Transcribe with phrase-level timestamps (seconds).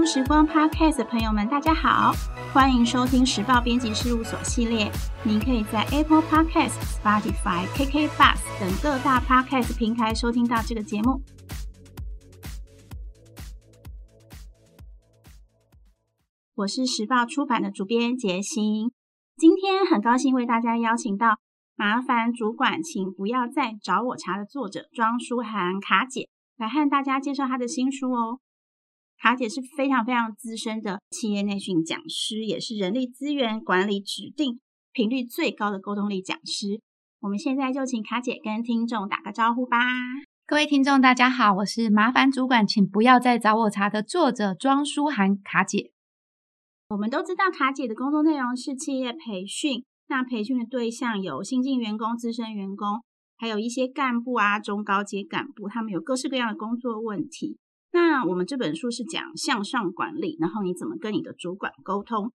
[0.00, 2.14] 书时光 Podcast 的朋友们，大家好，
[2.54, 4.90] 欢迎收听时报编辑事务所系列。
[5.24, 11.20] 您可以在 Apple Podcast、Spotify、KK Bus 等各大 Podcast 平台收听到这个节目。
[16.54, 18.92] 我是时报出版的主编杰心，
[19.36, 21.40] 今天很高兴为大家邀请到
[21.76, 28.40] 麻烦主管，请不要再找我茬的作者庄书涵卡姐来和大家介绍她的新书哦。
[29.22, 34.58] 卡姐是非常非常资深的企业内训讲师，也是人力资源管理指定
[34.92, 36.80] 频率最高的沟通力讲师。
[37.20, 39.76] 我们现在就请卡姐跟听众打个招呼吧。
[40.46, 45.90] 各位听众，大家好，我是麻烦主管，请不要再找我茬的作者庄书涵卡姐。
[46.88, 53.02] 我们都知道卡姐的工作内容是企业培训，那培训的对象有新进员工、资深员工，
[53.36, 57.58] 还有一些干部啊、中高阶干部，他们有各式各样的工作问题。
[57.92, 62.32] 那我们这本书是讲向上管理，然后你怎么跟你的主管沟通？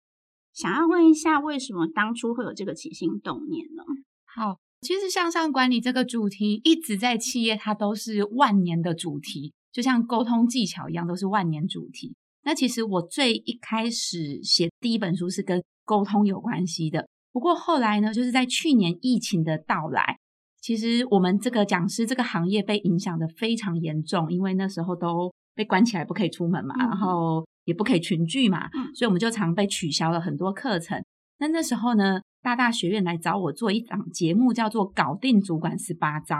[0.53, 3.83] 想要问一下，为什么当初会有这个起心动念呢？
[4.25, 12.15] 好，其实向上管理这个主题一直在企业，它都是万年的主题，就像沟通技巧一样，都是万年主题。
[12.43, 20.19] 那其实我最一开始写第一本书是跟沟通有关系的，不过后来呢，就是在去年疫情的到来，
[20.61, 31.03] 其实我们这个讲师这个行业被影响得非常严重，因为那时候都被关起来，不可以出门嘛，然后也不可以群聚嘛，所以我们就常被取消了很多课程。
[31.39, 36.37] 那那时候呢，大大学院来找我做一档节目，叫做《搞定主管十八招》。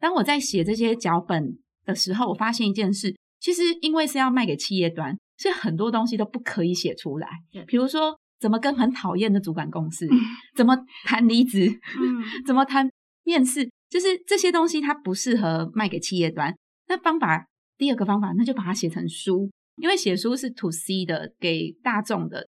[0.00, 5.16] 当我在写这些脚本的时候，我发现一件事，其实因为是要卖给企业端。
[5.36, 7.28] 所以很多东西都不可以写出来，
[7.66, 10.08] 比如说怎么跟很讨厌的主管共事，
[10.54, 11.66] 怎么谈离职，
[12.00, 12.88] 嗯、 怎么谈
[13.24, 16.54] 面试，就是这些东西它不适合卖给企业端。
[16.86, 22.48] 那方法第二个方法，那就把它写成书，因为写书是 to C 的，给大众的，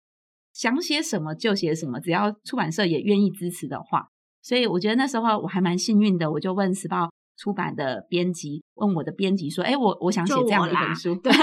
[0.52, 4.08] 想写什么就写什么，只要出版社也愿意支持的话。
[4.42, 11.33] 所以我觉得那时候我还蛮幸运的，我就问时报出版的编辑，问我的编辑说：“哎，我我想写这样的一本书。”对。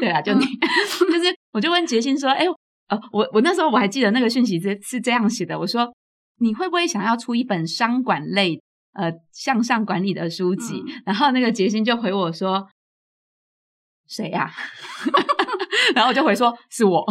[0.00, 2.44] 对啊，就你，嗯、就是我就问杰心说，哎，
[2.88, 5.88] 呃，我我那时候我还记得那个讯息是是这样写的，我说
[6.40, 8.60] 你会不会想要出一本商管类
[8.94, 10.82] 呃向上管理的书籍？
[10.86, 12.66] 嗯、然后那个杰心就回我说，
[14.08, 14.50] 谁呀？
[15.94, 17.04] 然后我就回说是我。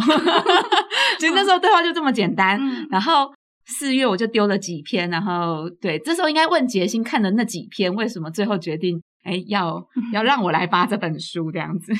[1.18, 2.58] 其实那时候对话就这么简单。
[2.60, 3.32] 嗯、然后
[3.66, 11.92] 四月我就丢了几篇，然后对，这时候应该问杰心看的那几篇，为什么最后决定哎要 要让我来发这本书这样子？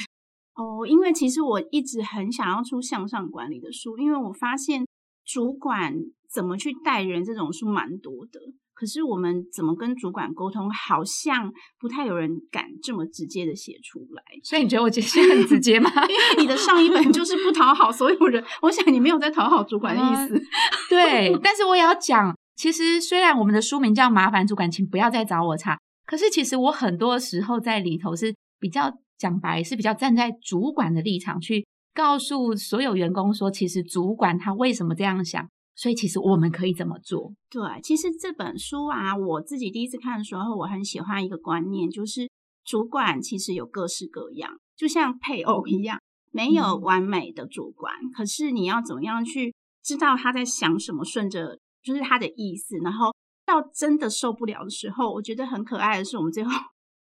[0.55, 4.85] 哦，因为其实我一直很想要出向上管理的书，因为我发现
[5.25, 5.95] 主管
[6.31, 8.41] 怎么去带人这种书蛮多的，
[8.75, 14.23] 可是我们怎么跟主管沟通，好像不太有人敢这么直接的写出来。
[14.43, 15.91] 所以你觉得我解释很直接吗？
[16.09, 20.37] 因为你的上一本就是不讨好所有人， 我想你没有在讨好主管的意思。
[20.37, 20.43] 嗯、
[20.91, 28.93] 对，但是我也要讲，其实虽然我们的书名叫“麻烦主管，请不要再找我茬”，可是其实我很多时候在里头是比较。
[29.17, 31.65] 讲白是比较站在主管的立场去
[31.95, 37.33] 告诉所有员工说，其实主管他为什么这样想，所以其实我们可以怎么做？
[37.51, 42.31] 对，其实这本书啊，我自己第一次看的时候，我很喜欢一个观念，就是
[42.65, 53.13] 主管其实有各式各样，就像配偶一样，没有完美的主管，嗯、可是你要怎么样去知道他在想什么，顺着就是他的意思，然后
[53.45, 56.51] 到真的受不了的时候，我觉得很可爱的是，我们最后。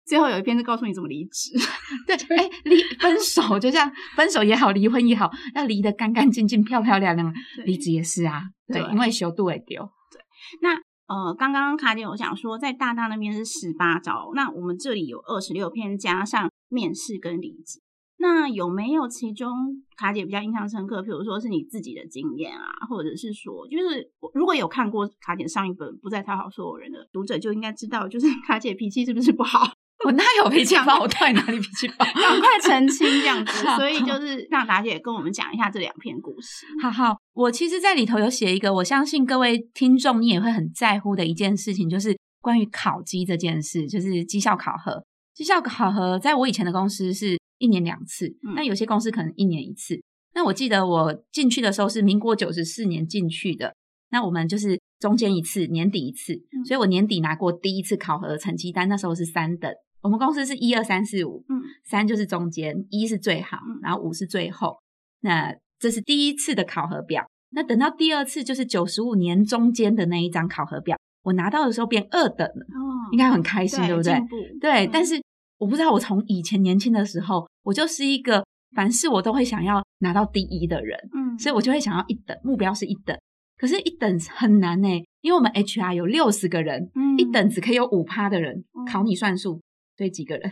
[0.06, 1.52] 最后有一篇是告诉你怎么离职，
[2.06, 7.34] 对，哎，离分手就这样，分手也好，离婚也好，要离得干干净净、漂漂亮亮。
[7.66, 9.82] 离职也是啊，对，因为修度会丢。
[10.12, 10.22] 对，
[10.62, 10.76] 那
[11.08, 17.82] 呃，刚刚卡姐有讲说，在大大那边是十八招，那我们这里有二十六篇，加上面试跟离职，
[18.18, 19.52] 那有没有其中
[19.96, 21.02] 卡姐比较印象深刻？
[21.02, 29.74] 比如说是你自己的经验啊，或者是说，就是如果有看过卡姐上一本《不再讨好所有人》的读者，就应该知道，就是卡姐脾气是不是不好？
[30.06, 31.00] 我哪有脾气暴？
[31.00, 32.06] 我到底哪里脾气暴？
[32.06, 33.64] 赶快澄清这样子。
[33.78, 36.66] 所以就是让达姐跟我们讲一下这两篇故事。
[36.82, 45.04] 好好，我其实，在里头有写一个，我相信各位听众你也会很在乎的一件事情，就是关于考绩这件事，就是绩效考核。
[45.34, 50.00] 绩效考核在我以前的公司是一年两次，那、嗯、有些公司可能一年一次。
[50.36, 53.74] 那我记得我进去的时候是民国九十四年进去的，
[54.12, 59.72] 那我们就是中间一次，年底一次，嗯、所以我年底拿过第一次考核的成绩单，那时候是三等。
[60.04, 64.78] 我们公司是一二三四五，嗯，三就是中间，一是最好，然后五是最后。
[65.22, 67.26] 那这是第一次的考核表。
[67.52, 74.14] 那等到第二次，就是九十五年中间的那一张考核表，我拿到的时候变二等了，哦，应该很开心，对，对不对？
[74.60, 75.22] 对，嗯，但是
[75.58, 78.46] 我不知道，我从以前年轻的时候，我就是一个
[78.76, 83.18] 凡事我都会想要拿到第一的人，嗯，所以我就会想要一等，目标是一等。
[83.56, 84.90] 可是，一等很难呢，
[85.22, 89.62] 因为我们 HR 有六十个人，嗯，一等只可以有五趴的人考你算术，
[89.96, 90.52] 对几个人？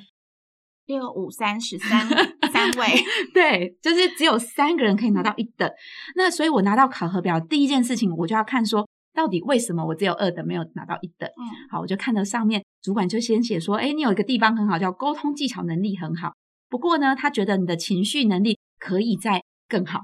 [0.88, 2.08] 六五三十三
[2.52, 2.88] 三位，
[3.34, 5.70] 对，就是只有三个人可以拿到一等。
[6.16, 11.30] 那所以我拿到考核表第一件事情，我就要看说，到底为什么我只有二等没有拿到一等？
[11.30, 16.34] 嗯，好，我就看到上面主管就先写说，哎，你有一个地方很好，叫沟通技巧能力很好。
[16.68, 20.02] 不过呢，他觉得你的情绪能力可以再更好。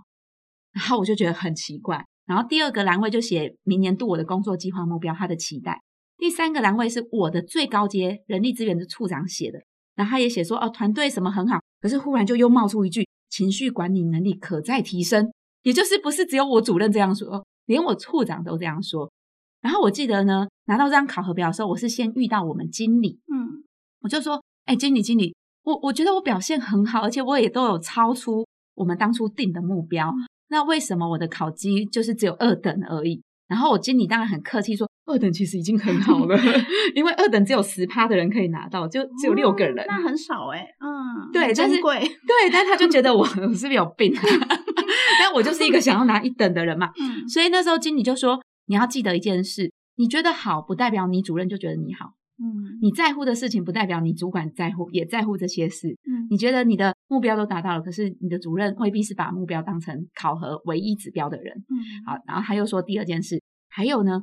[0.71, 2.05] 然后我就觉得很奇怪。
[2.25, 5.81] 然后第二个栏位就写明年度我的工作计划目标，他的期待。
[6.17, 9.59] 第三个栏位是我的最高阶人力资源的处长写的。
[9.95, 15.31] 然后他也写说，哦，团队什么很好，可是忽然就又冒出一句，情绪管理能力可再提升，
[15.63, 19.11] 也就是不是只有我主任这样说，连我处长都这样说。
[19.59, 23.63] 然后我记得呢，拿到这张考核表的时候，我是先遇到我们经理，嗯，
[24.01, 30.13] 我就说，哎，经理，经理，我我觉得我表现很好，而且我也都有超出我们当初定的目标，
[30.49, 33.23] 那为什么我的考绩就是只有二等而已？
[33.47, 36.37] 然后我经理当然很客气说，二等其实已经很好了，
[36.93, 44.13] 因为二等只有十趴的人可以拿到，就只有六个人，哦、那很少哎、欸，嗯，对，珍贵，对，但他就觉得我 我是不是有病？
[45.19, 52.16] 但我就是一个想要拿一等的人嘛，嗯，所以那时候经理就说，你要记得一件事，你觉得好，不代表你主任就觉得你好。
[52.39, 55.89] 嗯，你在乎的事情不代表你主管在乎，也在乎这些事。
[56.05, 61.57] 嗯，你觉得你的目标都达到了，可是你的主任未必是把目标当成考核唯一指标的人。
[61.57, 61.75] 嗯，
[62.05, 64.21] 好，然后他又说第二件事，还有呢，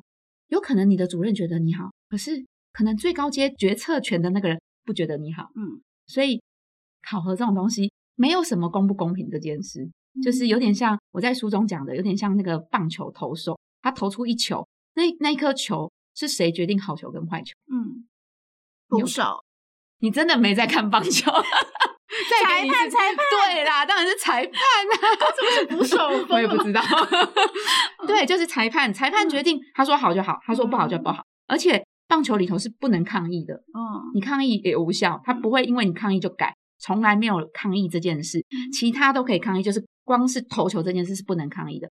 [0.48, 5.48] 有可能你的主任觉得你好，可是可能最高阶决策权的那个人不觉得你好。
[5.56, 6.40] 嗯，所以
[7.02, 9.90] 考核这种东西没有什么公不公平这件事，
[10.22, 14.64] 就是有点像我在书中讲的，有点像那个棒球投手，他投出一球，
[14.94, 15.90] 那那一颗球。
[16.14, 17.54] 是谁决定好球跟坏球？
[17.72, 18.06] 嗯，
[18.88, 19.44] 捕手，
[19.98, 21.30] 你真的没在看棒球？
[22.44, 25.02] 裁判，裁判，对啦，当然是裁判啊！
[25.36, 25.96] 怎么是捕手？
[26.32, 26.80] 我也不知道。
[28.06, 31.24] 对，就是裁判，裁判决定，他说好就好，他说不好就不好。
[31.48, 41.90] 而且棒球里头是不能抗议的，嗯，你抗议也无效，他不会因为你抗议就改，从来没有抗议这件事，其他都可以抗议，就是光是投球这件事是不能抗议的。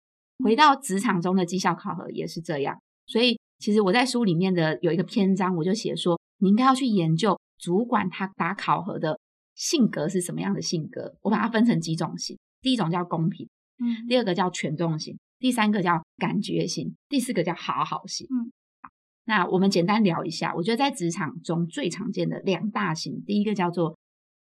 [0.43, 3.37] 回到职场中的绩效考核也是这样，所以。
[3.57, 9.17] 其实我在书里面的有一个篇章，我就写说，你应该要去研究主管他打考核的
[9.55, 11.15] 性格是什么样的性格。
[11.21, 13.47] 我把它分成几种型，第一种叫公平，
[13.79, 18.27] 嗯，第二个叫权重型，第三个叫感觉型，第四个叫好好型。
[18.29, 18.89] 嗯，好，
[19.23, 23.97] 那我们简单聊一下，我觉得在职场中最常见的两大型，第一个叫做，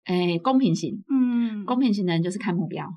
[0.05, 2.87] 诶，公平型，嗯，公平型的人就是看目标，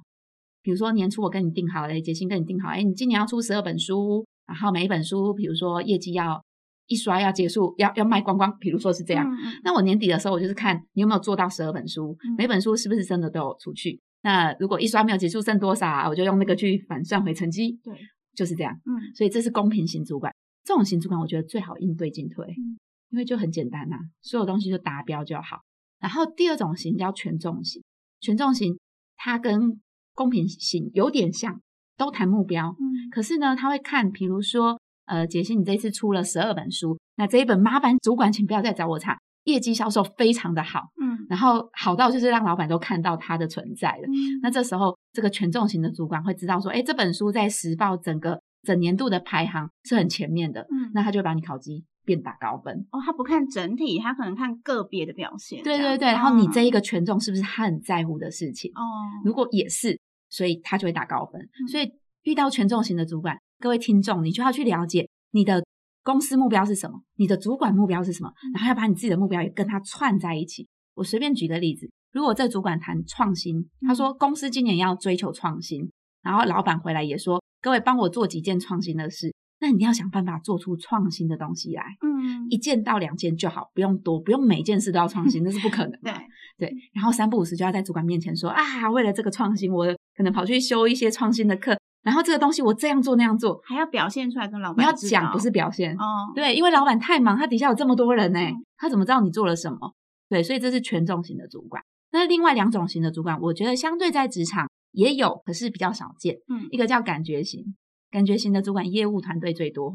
[0.62, 4.26] 比如说年初我跟你定好了，杰心跟你定好，诶，你今年要出十二本书。
[4.50, 6.44] 然后每一本书，比如说业绩要
[6.88, 9.24] 一刷要结束，要要卖光光，比如说是这样。
[9.24, 14.00] 嗯、那我年底的时候，我就是看你有没有做到十二本书，嗯、每本书是不是真的都有出去。
[14.22, 16.08] 那如果一刷没有结束，剩多少啊？
[16.08, 17.78] 我就用那个去反算回成绩。
[17.84, 17.94] 对，
[18.34, 18.74] 就是这样。
[18.84, 22.76] 嗯，所以这是公平型主管，这种型主管我觉得最好应对进退，嗯、
[23.10, 25.60] 因为就很简单呐、啊，所有东西就达标就好。
[26.00, 27.80] 然后第二种型叫权重型，
[28.20, 28.76] 权重型
[29.16, 29.80] 它跟
[30.12, 31.60] 公平型有点像。
[32.00, 58.72] 都谈目标，嗯，可是呢，他会看，比如说，呃，杰西，你这次出了十二本书，那这一本麻烦主管，请不要再找我查，业绩销售非常的好，嗯，然后好到就是让老板都看到它的存在了，嗯，那这时候这个权重型的主管会知道说，诶，这本书在时报整个整年度的排行是很前面的，嗯，那他就会把你考绩变打高分，哦，他不看整体，他可能看个别的表现，对对对，然后你这一个权重是不是他很在乎的事情？
[58.74, 58.80] 哦，
[59.22, 60.00] 如果也是。
[60.30, 61.40] 所以他就会打高分。
[61.42, 61.90] 嗯、所以
[62.22, 65.62] 遇到权重型的主管，各位听众，你就要去了解你的
[66.02, 70.66] 公司目标是什么，你的主管目标是什么，然后要把你自己的目标也跟他串在一起。
[70.94, 75.90] 我随便举个例子，如果这主管谈创新，他说公司今年要追求创新，
[76.22, 79.34] 然后老板回来也说，各位帮我做几件创新的事。
[79.62, 85.98] 那你要想办法做出创新的东西来，嗯，一件到两件就好，不用多，不用每件事都要创新，那是不可能的。
[86.56, 89.84] 对对，然后三不五时就要在主管面前说啊，为了这个创新，我
[90.20, 94.84] 可能跑去修一些创新的课，然后这个东西我这样做那样做，还要表现出来跟老板。
[94.84, 98.38] 你要讲不是表现哦，对，因为老板太忙，他底下有这么多人呢，
[98.76, 99.94] 他怎么知道你做了什么？
[100.28, 101.82] 对，所以这是权重型的主管。
[102.12, 106.36] 那另外两种型的主管，我觉得相对在职场也有，可是比较少见。
[106.48, 107.74] 嗯，一个叫感觉型。
[108.10, 109.92] 感觉型的主管业务团队最多，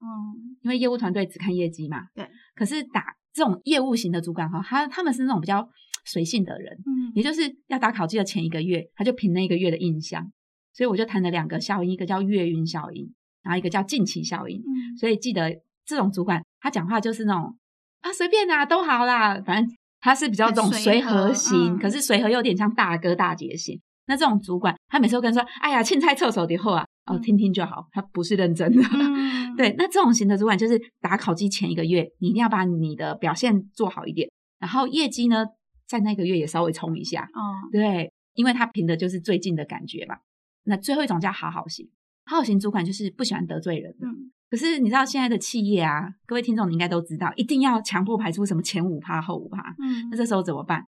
[0.00, 2.26] 嗯，因为业务团队只看业绩嘛，对。
[2.56, 5.68] 可是打这种业务型的主管哈，他他们是那种比较
[6.08, 10.32] 随性的人，嗯，也就是要打考绩的前一个月，他就凭那一个月的印象，
[10.72, 13.12] 所以我就谈了两个效应，一个叫月晕效应，
[13.42, 17.56] 然后一个叫近期效应，嗯，所以记得这种主管他讲话就是那种
[18.00, 28.82] 啊随便啦都好啦，反正他是比较这种随和型，嗯，可是随和又有点像大哥大姐型，那这种主管，他每次都跟说：“哎呀，青菜厕所的后啊，哦，听听就好。”他不是认真的。
[28.82, 35.44] 嗯、 对，那这种型的主管就是打考绩前一个月，你一定要把你的表现做好一点，然后业绩呢，
[35.88, 37.22] 在那个月也稍微冲一下。
[37.32, 40.18] 哦，对，因为他凭的就是最近的感觉嘛。
[40.64, 41.88] 那最后一种叫好好型，
[42.26, 44.06] 好好型主管就是不喜欢得罪人的。
[44.06, 49.74] 嗯、可是你知道现在的企业啊，各位听众你应该都知道，一定要强迫排出什么前五趴后五趴。
[49.78, 50.84] 嗯，那这时候怎么办？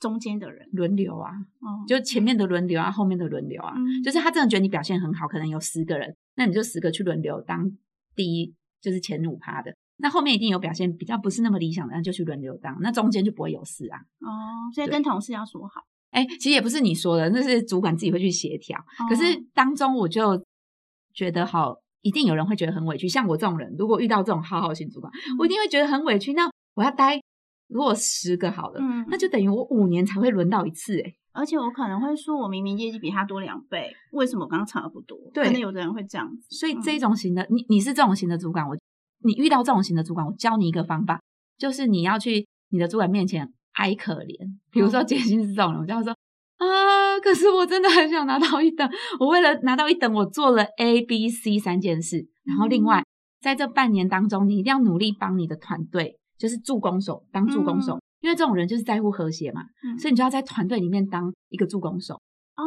[0.00, 7.68] 中间的人轮流啊，哦、就前面的轮流啊，后面的轮流啊，嗯、就是他真的觉得你表现很好，可能有十个人，那你就十个去轮流当
[8.14, 9.74] 第一，就是前五趴的。
[9.98, 13.98] 那后面一定有表现比较不是那么理想的，那就去轮流当，那中间就不会有事啊。
[14.20, 15.82] 哦，所以跟同事要说好。
[16.10, 18.78] 哎，其实也不是你说的，那是主管自己会去协调。
[18.78, 20.42] 哦、可是当中我就
[21.12, 23.06] 觉得好，一定有人会觉得很委屈。
[23.08, 26.32] 像我这种人，如果遇到这种好好型主管，嗯、我一定会觉得很委屈。
[26.32, 27.20] 那我要待。
[27.70, 35.18] 如果十个好了，嗯，那就等于我五年才会轮到一次哎，而且我可能会说，我明明业绩比他多两倍，为什么我刚刚差的不多？
[35.34, 36.46] 对，可能有的人会这样子。
[36.48, 38.74] 所以这种型的，嗯、你你是这种型的主管，我
[39.24, 41.20] 你遇到这种型的主管，我教你一个方法，
[41.56, 44.36] 就是你要去你的主管面前哀可怜。
[44.70, 46.12] 比如说杰心是这种人，我就要说
[46.56, 48.88] 啊，可是我真的很想拿到一等，
[49.20, 53.06] 我为了拿到一等，我做了 A、B、C 三件事，然后另外、嗯、
[53.40, 56.18] 在这半年当中，你一定要努力帮你的团队。
[56.38, 62.14] 就是助攻手，当助攻手，嗯、因为这种人就是在乎和谐嘛，嗯、所以你就要在团队里面当一个助攻手。
[62.14, 62.62] 哦，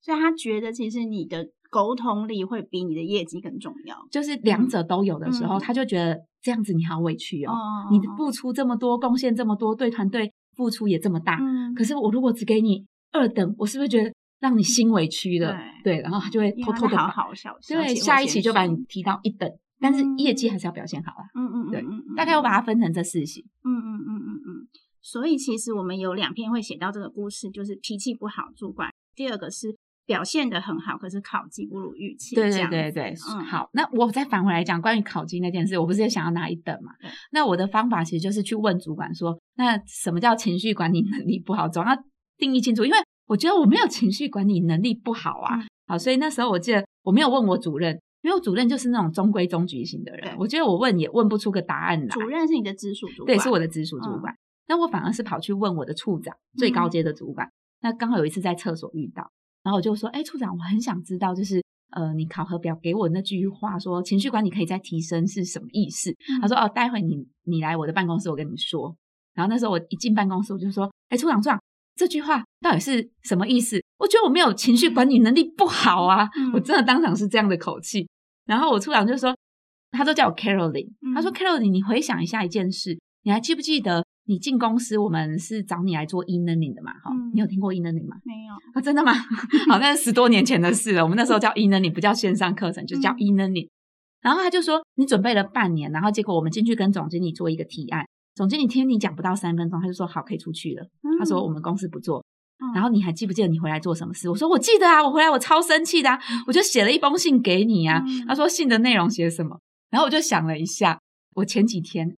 [0.00, 7.54] 所以他觉得其实你的沟通力会比你的业绩更重要，就是两者都有的时候，嗯、他就觉得这样子你好委屈哦，
[7.90, 15.56] 嗯、你付出这么多，贡献这么多，对团队付出也这么大，嗯、可是我如果只给你二等，我是不是觉得让你心委屈了？
[15.82, 19.50] 对，对，然后他就会偷偷的好好笑，对，下一期就把你提到一等。
[19.80, 21.24] 但是业绩还是要表现好啊。
[21.34, 23.44] 嗯嗯，对，嗯嗯，大概我把它分成这四型。
[23.64, 24.68] 嗯嗯嗯嗯嗯。
[25.00, 29.74] 所以其实我们有两篇会写到这个故事，就是脾气不好主管，第二个是
[30.12, 32.34] 表现的很好，可是考绩不如预期。
[32.34, 33.44] 对对对对，嗯。
[33.44, 36.92] 好，那我再返回来讲关于考绩那件事，我不是也想要拿一等嘛？
[37.30, 41.66] 那我的方法其实就是去问主管说，那什么叫情绪管理能力不好？
[41.66, 41.96] 总要
[42.36, 45.56] 定义清楚，因为我觉得我没有情绪管理能力不好啊。
[45.56, 47.98] 嗯、好，所以那时候我记得我没有问我主任。
[48.24, 52.06] 因为我主任就是那种中规中矩型的人，我觉得我问也问不出个答案来。
[52.06, 54.32] 主任是你的直属主管，对，是我的直属主管。
[54.68, 57.48] 那、嗯、我反而是跑去问我的处长，最高阶的主管。
[57.48, 59.28] 嗯、那刚好有一次在厕所遇到，
[59.62, 68.96] 然后我就说：“哎，处长，我很想知道，就是呃，你考核表给我那句话说情绪管理可以再提升是什么意思？”嗯、他说：“哦，待会你你来我的办公室，我跟你说。”
[69.34, 71.62] 然后那时候我一进办公室，我就说：“哎，处长，处长，
[71.94, 73.82] 这句话到底是什么意思？
[73.98, 76.28] 我觉得我没有情绪管理能力不好啊！
[76.36, 78.08] 嗯、我真的当场是这样的口气。”
[78.44, 79.34] 然后我处长就说，
[79.92, 86.92] 他都叫我 Caroline，嗯、他说 Caroline，你回想一下一件事，你还记不记得你进公司，我们是找你来做 e-learning 的嘛？
[87.02, 88.16] 哈、嗯，你有听过 e-learning 吗？
[88.24, 89.12] 没有啊，真的吗？
[89.68, 91.02] 好，那是十多年前的事了。
[91.02, 93.66] 我们那时候叫 e-learning，不叫线上课程，就叫 e-learning。
[93.66, 93.70] 嗯、
[94.22, 100.82] 然后他就说，你准备了半年，然后结果我们进去跟总经理做一个提案，总经理听你讲不到三分钟，他就说好，可以出去了。
[101.02, 102.24] 嗯、他说我们公司不做。
[102.74, 104.30] 然后你还记不记得你回来做什么事？
[104.30, 108.00] 我说我记得啊，我回来我超生气的啊，我就写了一封信给你啊。
[108.28, 109.58] 他说信的内容写什么？
[109.90, 111.00] 然后我就想了一下，
[111.34, 112.16] 我前几天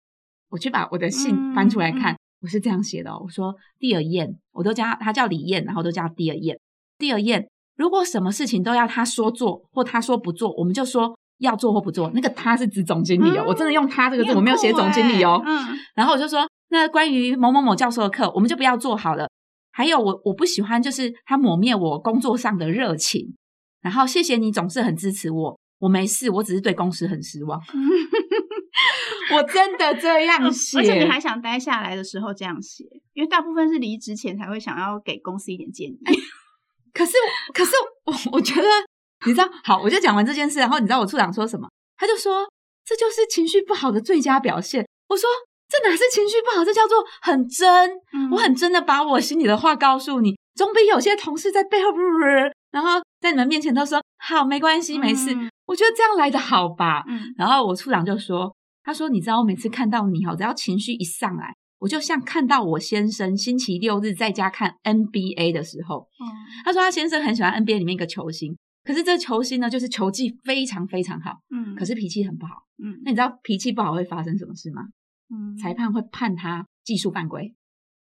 [0.55, 3.21] 我去把我的信翻出来看，我是这样写的哦。
[3.25, 6.57] 我说 Dear Yan，我都叫他，叫李燕，然后都叫 Dear Yan。
[6.97, 12.09] Dear Yan，如果什么事情都要他说做或他说不做，我们就说要做或不做。
[12.15, 15.43] 那个他是指总经理哦，我真的用他这个字，我没有写总经理哦。
[15.45, 15.77] 嗯。
[15.97, 19.29] 然后我就说，那关于某某某教授的课，我们就不要做好了。
[19.73, 23.35] 还有我我不喜欢，就是他抹灭我工作上的热情。
[23.83, 27.61] 然后谢谢你总是很支持我，我没事，我只是对公司很失望。
[29.33, 35.99] 我真的这样写，而且你还想待下来的时候这样写，因为大部分是离职前才会想要给公司一点建议。
[36.05, 36.13] 哎、
[36.93, 37.13] 可是
[37.53, 37.73] 可是
[38.05, 38.69] 我我觉得
[39.27, 41.69] 你知道，好，我就讲完这件事，然后你知道我处长说什么？
[41.97, 42.47] 他就说
[42.85, 44.87] 这就是情绪不好的最佳表现。
[45.09, 45.29] 我说。
[45.67, 47.91] 这哪是情绪不好，这叫做很真。
[48.13, 51.89] 嗯、我很真的把我心里的话告诉你，总比有些同事在背后
[52.71, 55.35] 然后在你们面前都说好没关系没事。
[55.35, 57.03] 嗯、我觉得这样来的好吧。
[57.09, 58.55] 嗯、然后我处长就说，
[58.85, 66.07] 他说你知道我每次看到你哈，只要情绪一上来，我就像看到我先生星期六日在家看 NBA 的时候。
[66.21, 66.29] 嗯、
[66.65, 74.83] 他说他先生很喜欢 NBA 里面一个球星，可是这球星呢就是球技非常非常好，嗯，可是脾气很不好，嗯，那你知道脾气不好会发生什么事吗？
[75.35, 77.55] 嗯，裁判会判他技术犯规，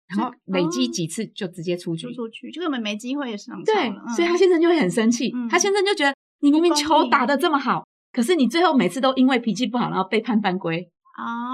[0.07, 3.63] 然后累积几次就直接出局，出去就根本没机会上场。
[3.63, 5.31] 对，所以他先生就会很生气。
[5.49, 10.87] 他先生就觉得你明明球打得这么好，可是你最后每次都因为脾气不好，然后被判犯规，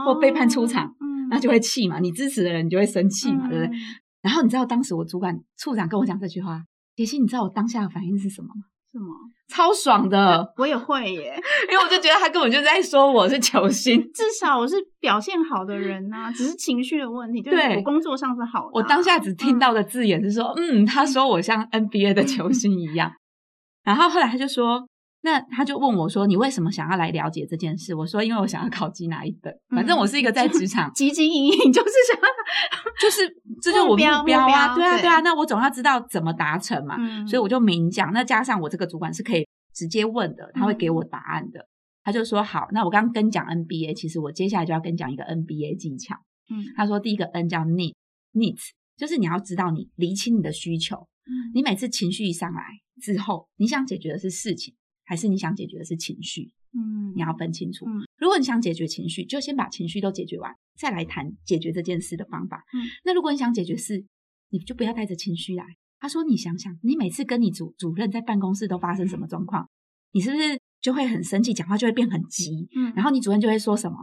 [0.05, 1.99] 或被判出场，嗯那就会气嘛。
[1.99, 3.77] 你支持的人你就会生气嘛，对不对？
[4.21, 6.61] 然后你知道当时我主管处长跟我讲这句话，
[6.95, 8.61] 杰西，你知道我当下的反应是什么吗？
[8.91, 9.13] 什么？
[9.47, 17.41] 超爽的， 我也会耶，因为我就觉得他根本就在说我是球星， 至少我是表现好的人呐、啊，只是情绪的问题。
[17.41, 18.71] 对，我工作上是好的、啊。
[18.73, 23.11] 我当下只听到的字眼是说，嗯，嗯，他说我像 NBA 的球星一样，
[23.85, 24.85] 然后后来他就说。
[25.21, 29.53] 那他就问我说：“你为什么想要来了解这件事？”我说：“因为我想要考级哪一本。
[29.69, 32.27] 反正我是一个在职场汲汲营营，就是想要，
[33.01, 33.27] 就是
[33.61, 34.73] 这就是我目标啊！
[34.75, 35.19] 对啊，对啊。
[35.19, 38.13] 那我总要知道怎么达成嘛，嗯、所以我就明讲。
[38.13, 41.59] 那加上我这个主管是可以直接问的，他会给我答案的。
[41.59, 41.67] 嗯、
[42.05, 46.15] 他就说：“好，那我刚刚跟讲 NBA，其实我接下来就要跟讲一个 NBA 技巧。
[46.49, 50.95] 嗯，他说第一个 N 叫 need，needs，就是你要知道你厘清你的需求。
[50.95, 52.63] 嗯，你每次情绪一上来
[53.01, 54.73] 之后，你想解决的是事情。”
[55.09, 57.83] 还是你想解决的是情绪，嗯，你要分清楚。
[57.87, 62.63] 嗯，如果你想解决情绪，就先把情绪都解决完，再来谈解决这件事的方法。
[62.75, 64.05] 嗯，那如果你想解决事，
[64.51, 65.65] 你就不要带着情绪来。
[65.99, 69.67] 他说：“你想想，你每次跟你主主任在办公室都发生什么状况？
[70.11, 72.69] 你是不是就会很生气，讲话就会变很急？
[72.75, 73.97] 嗯，然后你主任就会说什么？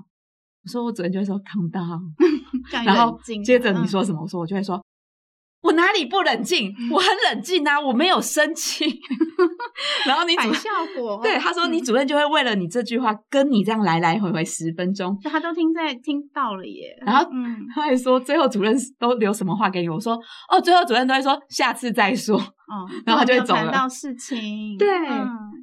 [0.65, 2.03] 我说我主任就会说 calm down，
[2.85, 4.23] 然后接着你说什么？
[4.23, 4.85] 我说我就会说。”
[5.63, 6.73] 我哪里不冷静？
[6.93, 8.85] 我很冷静啊，我没有生气。
[10.07, 16.97] 然后你反效果，对他说，你主任就会为了你这句话跟你这样来来回回十分钟，他都听在听到了耶。
[17.05, 17.29] 然后
[17.75, 19.89] 他还说，最后主任都留什么话给你？
[19.89, 20.17] 我说
[20.51, 22.39] 哦，最后主任都会说下次再说。
[22.39, 23.65] 哦，然后他就会走了。
[23.65, 24.87] 谈到事情，对，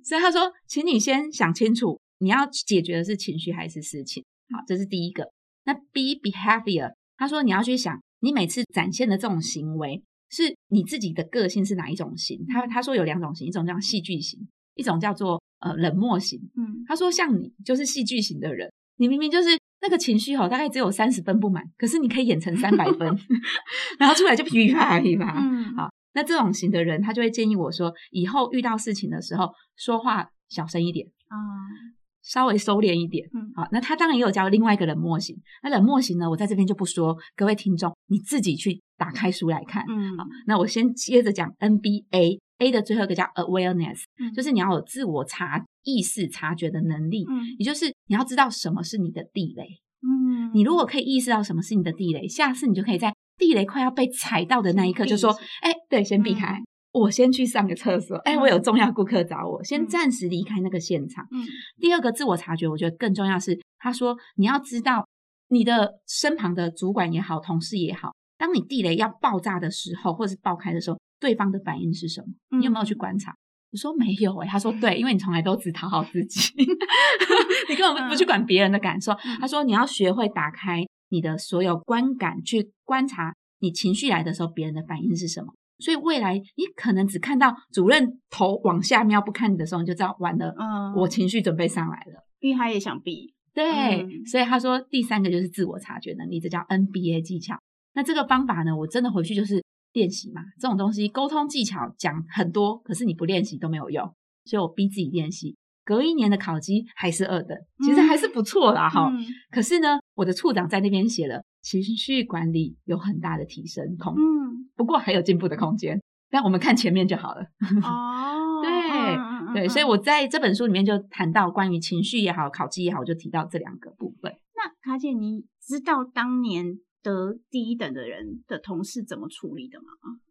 [0.04, 4.24] 所以他说，请你先想清楚，你要解决的是情绪还是事情？
[4.54, 5.26] 好，这是第一个。
[5.66, 7.98] 那 B behavior，他说你要去想。
[8.24, 12.46] 你每次展现的这种行为，是你自己的个性是哪一种型？
[12.48, 14.40] 他他说有两种型，一种叫戏剧型，
[14.76, 16.40] 一种叫做呃冷漠型。
[16.56, 19.50] 嗯，他说像你就是戏剧型的人，你明明就是
[19.82, 23.00] 那个情绪吼大概只有三十分不满，可是你可以演成三百分，
[24.00, 25.38] 然后出来就噼里啪啦。
[25.42, 31.36] 嗯，好，那这种型的人，他就会建议我说，以后遇到事情的时候，说话小声一点啊。
[31.36, 31.94] 嗯
[32.24, 35.36] 稍微收敛一点，嗯，好，那他当然也有教另外一个冷漠型。
[35.62, 49.68] 那冷漠型呢，我在这边就不说，各位听众你自己去打开书来看，嗯，好，那我先接着讲 NBA，A 的最后一个叫 awareness，嗯，就是你要有自我察意识察觉的能力，嗯，也就是你要知道什么是你的地雷，
[50.02, 55.32] 嗯，你如果可以意识到什么是你的地雷，下次你就可以在地雷快要被踩到的那一刻就说，
[55.62, 56.54] 哎，欸，对，先避开。
[56.54, 61.28] 嗯我先去上个厕所，哎，我有重要顾客找我，先暂时离开那个现场。
[61.32, 61.44] 嗯，
[61.80, 65.08] 第二个自我察觉，我觉得更重要是，他说你要知道
[65.50, 72.60] 你的身旁的主管也好，同事也好，当你地雷要爆炸的时候，或者是爆开的时候，对方的反应是什么？
[72.60, 73.34] 你有没有去观察？
[73.72, 76.54] 我说没有，哎，他说 对，因为你从来都只讨好自己，
[77.70, 79.12] 你根本不去管别人的感受。
[79.40, 85.52] 他说你要学会打开你的所有观感，去观察你情绪来的时候，别人的反应是什么。
[85.80, 93.34] 所以未来你可能只看到主任头往下瞄不看你的时候，你就知道完了，嗯，我情绪准备上来了，因为他也想避。
[93.54, 97.56] 对，嗯、所以他说第三个就是自我察觉能力，这叫 NBA 技巧。
[97.94, 104.04] 那这个方法呢，我真的回去就是练习嘛，这种东西沟通技巧讲很多，可是你不练习都没有用，
[104.46, 105.56] 所以我逼自己练习。
[105.84, 109.10] 隔一年的考绩还是二等，其实还是不错啦哈。
[109.12, 116.02] 嗯、可是呢，我的处长在那边写了情绪管理有很大的提升空，嗯，不过还有进步的空间。
[116.30, 117.42] 但我们看前面就好了。
[117.84, 124.34] 哦， 对、嗯、对，所以我在这本书里面就谈到关于情绪也好，考绩也好，我就提到这两个部分。
[124.56, 126.80] 那卡姐，你知道当年？
[127.04, 129.86] 得第一等的人的同事怎么处理的吗？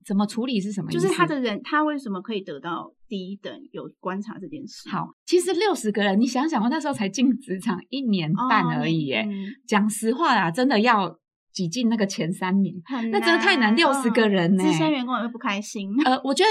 [0.04, 1.00] 怎么处理是什么意思？
[1.02, 3.52] 就是他的人，他为什么可以得到第一等？
[3.70, 4.88] 有观察这件事。
[4.88, 9.24] 好，其实六十个人，你想想，我那时候才进职场一年半而已，耶。
[9.66, 11.18] 讲、哦嗯、实话啊，真的要
[11.52, 13.76] 挤进那个前三名，那真的太难。
[13.76, 15.90] 六十个人呢，资深员工也会不开心。
[16.04, 16.50] 呃，我觉得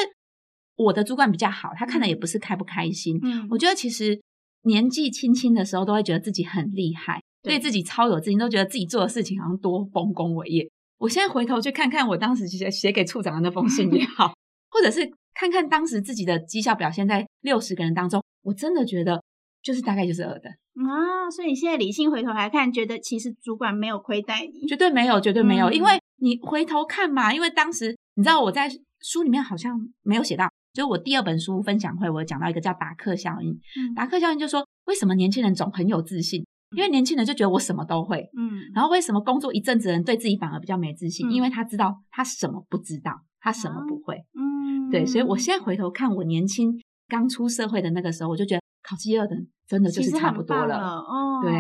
[0.76, 3.20] 我的主管比较好，他看的也不是开不开心。
[3.24, 4.22] 嗯，我觉得其实
[4.64, 7.22] 年纪轻轻的时候，都会觉得自己很厉害。
[7.44, 10.70] 对自己超有自信，都觉得自己做的事情好像多丰功伟业。
[10.98, 14.34] 我现在回头去看看我当时写写给处长的那封信也好，
[14.70, 19.24] 或者是看看当时自己的绩效表现，在六十个人当中，我真的觉得
[19.64, 20.52] 就是大概就是二等
[20.86, 21.30] 啊。
[21.32, 25.68] 所以你现在理性回头来看，觉得其实主管没有亏待你，绝对没有，绝对没有。
[25.68, 33.50] 嗯、因为你回头看嘛，因为当时你知道我在书里面好像没有写到，就是我第二本书分享会，我有讲到一个叫达克效应。
[33.50, 36.46] 嗯、达克效应就说，为什么年轻人总很有自信？
[36.76, 41.28] 因为年轻人就觉得我什么都会，嗯，然后为什么工作一阵子的人对自己反而比较没自信？
[41.28, 51.42] 嗯、因为他知道他什么不知道，他什么不会，嗯，对，所以我现在回头看我年轻刚出社会的那个时候，我就觉得考七二等真的就是差不多了，了哦。
[51.44, 51.52] 对，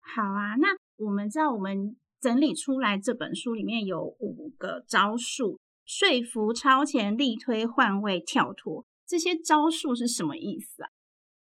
[0.00, 0.68] 好啊，那
[1.04, 10.88] 我们知道我们整理出来这本书里面有五个招数，说服、超前、力推、换位、跳脱，这些招数是什么意思啊？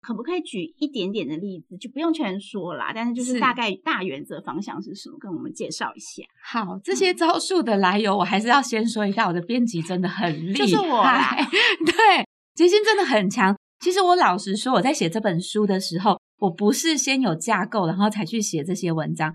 [0.04, 1.78] 可不可以举一点点的例子？
[1.78, 5.18] 就不用全说啦，但是就是大概大原则方向是什么？
[5.18, 6.22] 跟我们介绍一下。
[6.44, 9.26] 好，这些招数的来由，我还是要先说一下。
[9.26, 11.34] 我的编辑真的很厉害，就是我啦，
[11.88, 13.56] 对，杰心真的很强。
[13.80, 19.34] 其实我老实说，我在写这本书的时候，我不是先有架构，然后才去写这些文章。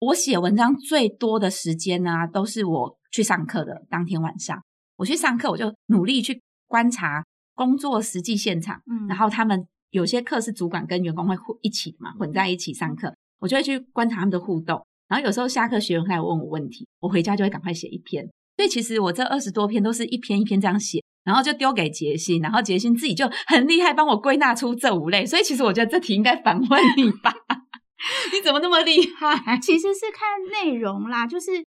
[0.00, 4.60] 我写文章最多的时间呢、啊，都是我去上课的当天晚上。
[4.96, 9.64] 我去上课，我就努力去观察工作实际现场，嗯，然后他们。
[9.90, 14.84] 有些课是主管跟员工会混一起嘛，混在一起上课，我就会去观察他们的互动。
[15.08, 18.28] 然后有时候下课学员会来问我问题，我回家就会赶快写一篇。
[18.56, 25.24] 所以其实我这二十多篇都是一篇一篇这样写，然后就丢给杰心，然后杰心自己就很厉害，帮我归纳出这五类。
[25.24, 27.32] 所以其实我觉得这题应该反问你吧？
[28.32, 29.58] 你怎么那么厉害？
[29.58, 31.64] 其实是看内容啦，就是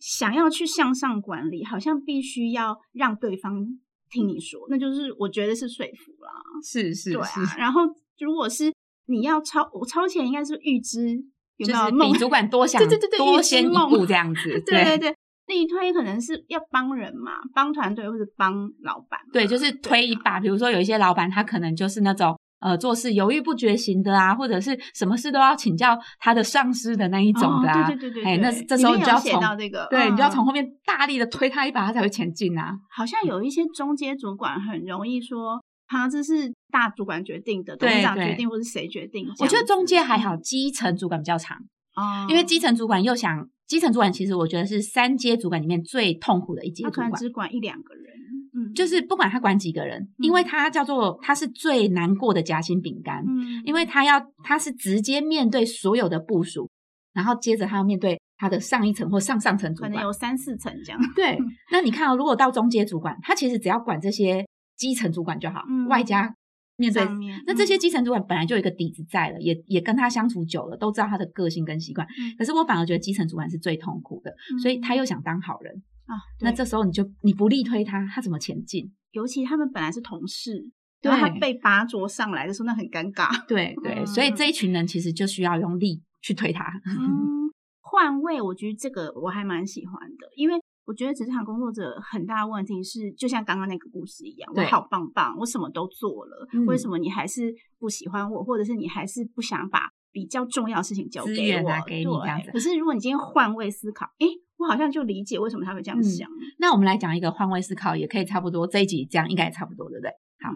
[0.00, 3.78] 想要去向上管理，好像必须要让对方。
[4.10, 6.30] 听你说，那就是我觉得是说服啦，
[6.62, 7.28] 是是，对啊。
[7.56, 7.82] 然后
[8.18, 8.72] 如果是
[9.06, 11.14] 你要超我超前，应该是预知
[11.56, 14.60] 有没有就是比主管多 想，对对对对，多先一步这样子。
[14.66, 15.16] 对对对，
[15.46, 19.20] 力推可能是要帮人嘛，帮团队或者帮老板。
[19.32, 20.38] 对，就是推一把。
[20.40, 22.38] 比如说有一些老板，他可能就是那种。
[22.60, 32.72] 呃，做事犹豫不决型的啊，或者是什么事都要请教他的上司的那一种的啊，哦、对对对对，哎，那这时候你就要从这个，对，嗯、你就要从后面大力的推他一把，他才会前进啊。
[32.90, 39.26] 好像有一些中阶主管很容易说，他这是大主管决定的，董事长决定，或是谁决定？
[39.38, 41.56] 我觉得中间还好，基层主管比较长
[41.94, 48.17] 哦，因为基层主管又想，基层主管其实我觉得是三阶主管里面最痛苦的一阶主管，他可能只管一两个人。
[48.74, 56.68] 就是不管他管几个人，嗯、因为他叫做他是最难过的夹心饼干，嗯，因为他要他是直接面对所有的部署，
[57.12, 61.00] 然后接着他要面对他的上一层或上上层主管，可能有三四层这样。
[61.14, 66.34] 对， 嗯、那你看哦，如果到中阶主管，他其实只要管这些基层主管就好，嗯、外加
[66.76, 72.06] 面对面那这些基层主管本来就有一个底子在了，也也跟他相处久了，都知道他的个性跟习惯。
[72.06, 75.82] 嗯、可是我反而觉得基层主管是最痛苦的，嗯、所以他又想当好人。
[76.08, 78.90] 啊，那这时候你就你不力推他，他怎么前进？
[79.12, 83.46] 尤其他们本来是同事，对，他被拔擢上来的时候，那很尴尬。
[83.46, 86.64] 对对， 嗯、所以这一群人其实就需要用力去推他。
[86.84, 101.70] 嗯，换位，我觉得这个我还蛮喜欢的，因为我觉得职场工作者很大的问题是，就像刚刚那个故事一样，我好棒棒，我什么都做了，嗯、为什么你还是不喜欢我，或者是你还是不想把比较重要的事情交给我？
[101.86, 102.46] 给你这样子。
[102.46, 102.52] 对。
[102.52, 104.26] 可是如果你今天换位思考，诶
[104.58, 106.28] 我好像就理解为什么他会这样想。
[106.28, 108.66] 嗯、那我们来讲一个换位思考，也可以差不多。
[108.66, 110.10] 这一集这样应该也差不多，对不对？
[110.40, 110.52] 好，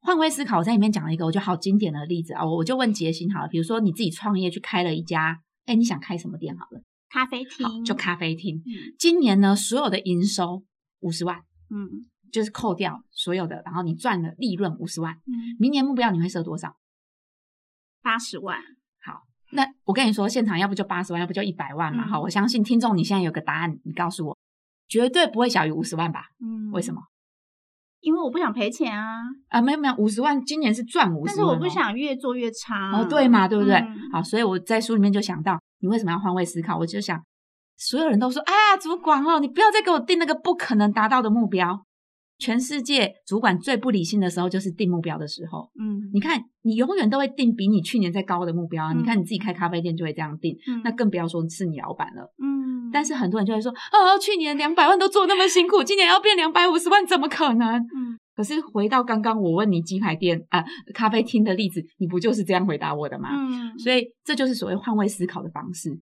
[0.00, 2.44] 换位思考，我在里面讲了一个我觉得好经典的例子啊。
[2.46, 6.80] 我我就问杰心好了，比如说你自己创业去开了一家，哎，你想开什么店好了？
[7.08, 8.56] 咖啡厅，就咖啡厅。
[8.58, 10.62] 嗯、今年呢，所有的营收
[11.00, 15.14] 五十万，嗯，就是扣掉所有的，然后你赚了利润五十万。
[15.26, 16.76] 嗯，明年目标你会设多少？
[18.00, 18.60] 八十万。
[19.52, 22.06] 那我跟你说，现场要不就八十万，要不就一百万嘛。
[22.06, 24.38] 好、嗯，我相信听众你现在有个答案，你告诉我，
[24.88, 26.26] 绝对不会小于五十万吧？
[26.40, 27.02] 嗯，为什么？
[28.00, 29.20] 因为我不想赔钱啊。
[29.48, 32.90] 啊，没有没有，五十万今年是赚五十万，但是我不想越做越差。
[32.92, 33.74] 哦，对嘛，对不对？
[33.76, 36.78] 嗯、好，所以我在书里面就想到，你为什么要换位思考？
[36.78, 37.22] 我就想，
[37.76, 41.84] 所有人都说，啊，主管哦，你不要再给我定那个不可能达到的目标。
[42.42, 45.70] 全世界主管最不理性的时候就是定目标的时候。
[45.78, 48.92] 嗯，你看，你永远都会定比你去年再高的目标啊。
[48.92, 52.34] 嗯、你看你自己开咖啡店就会这样定，嗯、那更不要说是你老板了。
[52.42, 57.76] 嗯，但是很多人就会说，哦，去年两百万都做那么辛苦，今年要变两百五十万，怎么可能？
[57.76, 63.28] 嗯，可是回到刚刚我问你鸡排店啊、咖啡厅的例子，你不就是这样回答我的吗？
[63.32, 66.00] 嗯，所以这就是所谓换位思考的方式。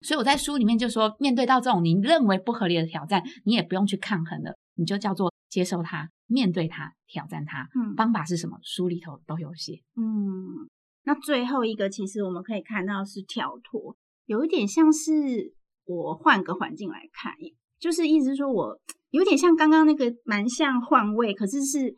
[0.00, 5.30] 所以我在书里面就说，面对到这种你认为不合理的挑战，你也不用去抗衡了，你就叫做。
[5.50, 7.66] 接受它，面对它，挑战它。
[7.74, 8.58] 嗯，方法是什么？
[8.62, 9.80] 书里头都有写。
[9.96, 10.68] 嗯，
[11.04, 15.54] 那最后一个，其实我们可以看到是跳脱，有一点像是
[15.86, 17.32] 我换个环境来看，
[17.80, 21.96] 就是意思是说我有点像刚刚那个蛮像换位，可是是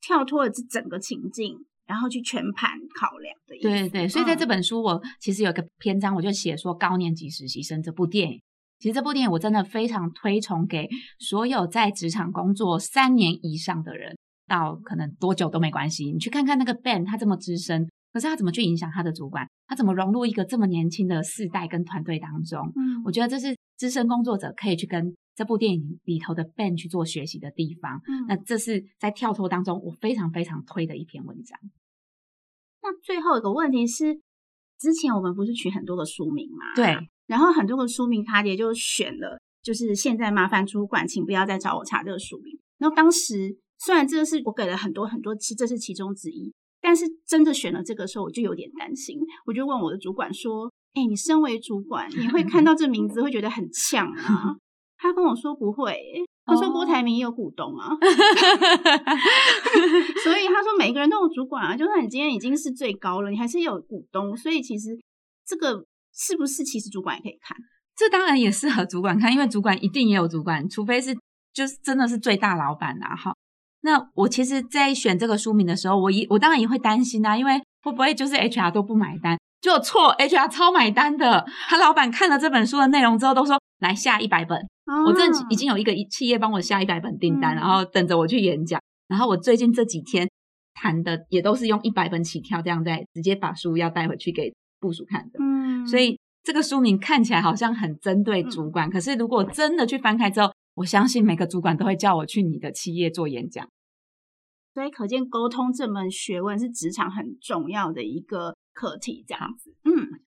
[0.00, 3.68] 跳脱了这整个情境，然后去全盘考量的意思。
[3.68, 8.40] 对对对，所以在这本书，我其实有一个篇章，我就写说高年级实习生这部电影。
[8.84, 10.86] 其实这部电影我真的非常推崇给
[11.18, 14.14] 所有在职场工作三年以上的人，
[14.46, 16.12] 到可能多久都没关系。
[16.12, 19.48] 你去看看那个 Ben，他这么资深，可是他怎么去影响他的主管？
[19.66, 22.70] 他怎么融入一个这么年轻的世代跟团队当中？
[22.76, 28.02] 嗯，我觉得这是资深工作者可以去跟这部电影里头的 Ben 去做学习的地方。
[28.06, 31.58] 嗯，那这是在跳脱当中我非常非常推的一篇文章。
[32.82, 34.20] 那最后一个问题是，
[34.78, 36.74] 之前我们不是取很多个书名吗？
[36.76, 37.08] 对。
[37.26, 42.58] 然后很多个书名，他也就选了就是现在麻烦主管，请不要再找我查这个书名。
[42.78, 54.56] 然后当时虽然这个是我给了很多很多，其实这是其中之一，但是真的选了这个时候，我就有点担心，我就问我的主管说：“哎、欸，你身为主管，你会看 到这名字会觉得很呛吗？”
[54.98, 55.98] 他跟我说不会，
[56.46, 57.90] 他说郭台铭也有股东啊，
[60.22, 64.98] 所以他说每个人都有主管啊，就算你今天已经是最高了，你还是有股东，所以其实
[65.46, 65.84] 这个
[66.16, 67.56] 是不是其实主管也可以看？
[67.96, 71.16] 这当然也适合主管看，因为主管一定也有主管，除非是
[71.52, 73.14] 就是真的是最大老板啊。
[73.14, 73.34] 哈，
[73.82, 79.38] 那我其实，在选这个书名的时候，我一我当然也会担心啊，因为会不会就是 HR 都不买单？
[79.60, 84.58] 就错，HR 超买单的，他老板看了这本书的内容之后，都说来下一百本。
[85.06, 88.80] 我这已经有一个企业帮我下一百本订单，嗯，然后等着我去演讲。
[89.08, 90.28] 然后我最近这几天
[90.74, 94.52] 谈的也都是用一百本起跳，这样在直接把书要带回去给
[94.84, 95.38] 部署看的。
[95.40, 103.66] 嗯，所以这个书名看起来好像很针对主管，嗯，可是如果真的去翻开之后，我相信每个主管都会叫我去你的企业做演讲。
[104.74, 109.74] 所以可见沟通这门学问是职场很重要的一个课题，这样子。
[109.84, 110.20] 嗯，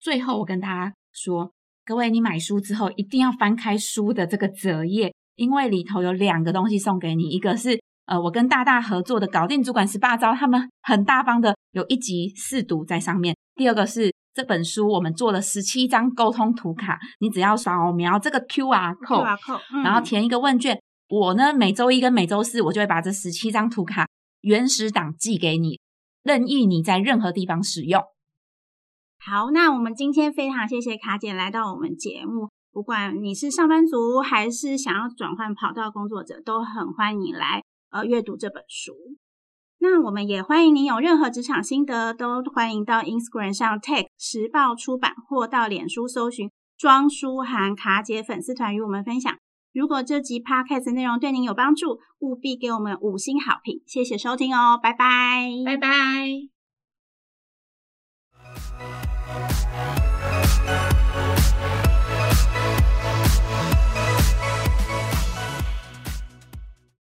[0.00, 1.52] 最后我跟大家说。
[1.84, 19.36] 各位，你买书之后一定要翻开书的这个折页，因为里头有两个东西送给你，一个是呃我跟大大合作的搞定主管十八招，他们很大方的有一集试读在上面；第二个是这本书我们做了十七张沟通图卡，你只要扫描这个 QR code，
[19.74, 24.06] 嗯，然后填一个问卷，我呢每周一跟每周四我就会把这十七张图卡
[24.42, 25.80] 原始档寄给你，
[26.22, 28.00] 任意你在任何地方使用。
[29.18, 32.48] 好，那我们今天非常谢谢卡姐来到我们节目。
[32.70, 38.92] 不管你是上班族还是想要转换跑道工作者，都很欢迎来呃阅读这本书。
[39.80, 49.32] 那我们也欢迎您有任何职场心得，都欢迎到 Instagram 上 tag《时报出版》或到脸书搜寻“庄书涵卡姐粉丝团”与我们分享。
[49.72, 56.48] 如果这集 podcast 内容对您有帮助，务必给我们五星好评，谢谢收听哦，拜拜，拜拜。